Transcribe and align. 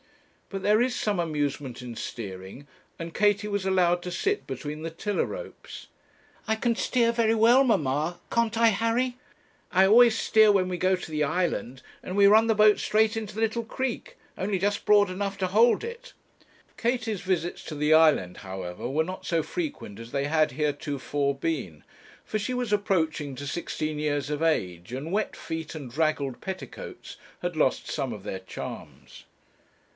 But 0.49 0.63
there 0.63 0.81
is 0.81 0.95
some 0.95 1.19
amusement 1.19 1.81
in 1.81 1.95
steering, 1.95 2.67
and 2.97 3.13
Katie 3.13 3.47
was 3.47 3.65
allowed 3.67 4.01
to 4.01 4.11
sit 4.11 4.47
between 4.47 4.81
the 4.81 4.89
tiller 4.89 5.25
ropes. 5.27 5.87
'I 6.47 6.55
can 6.55 6.75
steer 6.75 7.11
very 7.11 7.35
well, 7.35 7.63
mamma: 7.63 8.19
can't 8.31 8.57
I, 8.57 8.69
Harry? 8.69 9.15
I 9.71 9.85
always 9.85 10.17
steer 10.17 10.51
when 10.51 10.67
we 10.67 10.77
go 10.77 10.95
to 10.95 11.09
the 11.11 11.23
island, 11.23 11.83
and 12.03 12.17
we 12.17 12.25
run 12.27 12.47
the 12.47 12.55
boat 12.55 12.79
straight 12.79 13.15
into 13.15 13.35
the 13.35 13.41
little 13.41 13.63
creek, 13.63 14.17
only 14.37 14.57
just 14.57 14.85
broad 14.85 15.09
enough 15.09 15.37
to 15.37 15.47
hold 15.47 15.83
it.' 15.83 16.13
Katie's 16.77 17.21
visits 17.21 17.63
to 17.65 17.75
the 17.75 17.93
island, 17.93 18.37
however, 18.37 18.89
were 18.89 19.05
not 19.05 19.25
so 19.25 19.43
frequent 19.43 19.99
as 19.99 20.11
they 20.11 20.25
had 20.25 20.53
heretofore 20.53 21.35
been, 21.35 21.83
for 22.25 22.39
she 22.39 22.55
was 22.55 22.73
approaching 22.73 23.35
to 23.35 23.47
sixteen 23.47 23.99
years 23.99 24.29
of 24.31 24.41
age, 24.41 24.91
and 24.91 25.13
wet 25.13 25.35
feet 25.35 25.75
and 25.75 25.91
draggled 25.91 26.41
petticoats 26.41 27.15
had 27.43 27.55
lost 27.55 27.87
some 27.89 28.11
of 28.11 28.23
their 28.23 28.39
charms. 28.39 29.25